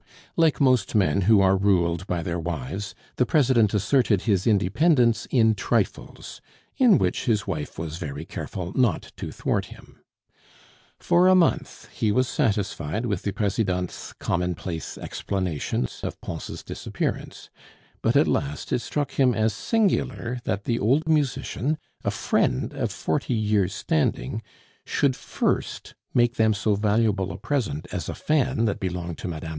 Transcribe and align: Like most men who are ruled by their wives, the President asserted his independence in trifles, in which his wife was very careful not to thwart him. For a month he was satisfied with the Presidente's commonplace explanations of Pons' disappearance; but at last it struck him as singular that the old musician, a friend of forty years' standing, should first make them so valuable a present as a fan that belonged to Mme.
Like 0.35 0.59
most 0.59 0.95
men 0.95 1.21
who 1.29 1.41
are 1.41 1.55
ruled 1.55 2.07
by 2.07 2.23
their 2.23 2.39
wives, 2.39 2.95
the 3.17 3.25
President 3.27 3.71
asserted 3.71 4.23
his 4.23 4.47
independence 4.47 5.27
in 5.29 5.53
trifles, 5.53 6.41
in 6.75 6.97
which 6.97 7.25
his 7.25 7.45
wife 7.45 7.77
was 7.77 7.97
very 7.97 8.25
careful 8.25 8.73
not 8.73 9.11
to 9.17 9.31
thwart 9.31 9.65
him. 9.65 9.99
For 10.97 11.27
a 11.27 11.35
month 11.35 11.87
he 11.93 12.11
was 12.11 12.27
satisfied 12.27 13.05
with 13.05 13.21
the 13.21 13.31
Presidente's 13.31 14.13
commonplace 14.17 14.97
explanations 14.97 15.99
of 16.01 16.19
Pons' 16.19 16.63
disappearance; 16.63 17.51
but 18.01 18.15
at 18.15 18.27
last 18.27 18.73
it 18.73 18.79
struck 18.79 19.11
him 19.11 19.35
as 19.35 19.53
singular 19.53 20.39
that 20.45 20.63
the 20.63 20.79
old 20.79 21.07
musician, 21.07 21.77
a 22.03 22.09
friend 22.09 22.73
of 22.73 22.91
forty 22.91 23.35
years' 23.35 23.75
standing, 23.75 24.41
should 24.83 25.15
first 25.15 25.93
make 26.11 26.37
them 26.37 26.55
so 26.55 26.73
valuable 26.73 27.31
a 27.31 27.37
present 27.37 27.85
as 27.91 28.09
a 28.09 28.15
fan 28.15 28.65
that 28.65 28.79
belonged 28.79 29.19
to 29.19 29.27
Mme. 29.27 29.49